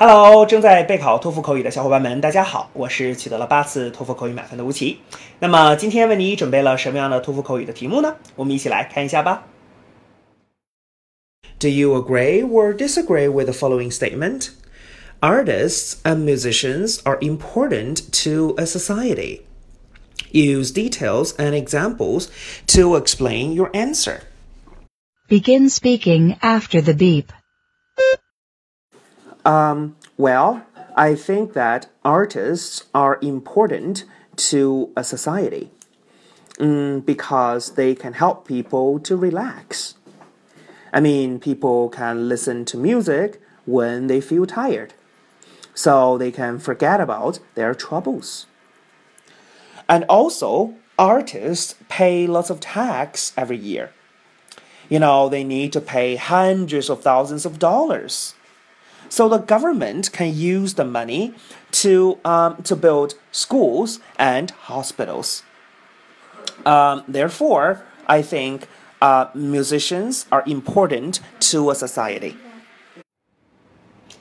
[0.00, 4.98] Hello，正在备考托福口语的小伙伴们，大家好，我是取得了八次托福口语满分的吴奇。
[5.38, 8.16] 那么今天为你准备了什么样的托福口语的题目呢？
[8.34, 9.44] 我们一起来看一下吧。
[11.58, 14.50] Do you agree or disagree with the following statement?
[15.20, 19.40] Artists and musicians are important to a society.
[20.30, 22.28] Use details and examples
[22.66, 24.20] to explain your answer.
[25.30, 27.32] Begin speaking after the beep.
[29.45, 30.65] Um, well,
[30.95, 34.03] I think that artists are important
[34.35, 35.71] to a society
[36.57, 39.95] mm, because they can help people to relax.
[40.93, 44.93] I mean, people can listen to music when they feel tired,
[45.73, 48.45] so they can forget about their troubles.
[49.87, 53.91] And also, artists pay lots of tax every year.
[54.89, 58.35] You know, they need to pay hundreds of thousands of dollars
[59.10, 61.32] so the government can use the money
[61.72, 65.42] to um, to build schools and hospitals.
[66.64, 68.66] Um, therefore, I think
[69.00, 72.34] uh, musicians are important to a society.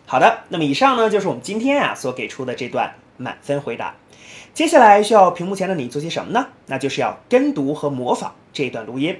[0.06, 3.95] 好的，那么以上呢就是我们今天啊所给出的这段满分回答。
[4.53, 6.48] 接下来需要屏幕前的你做些什么呢？
[6.67, 9.20] 那就是要跟读和模仿这段录音。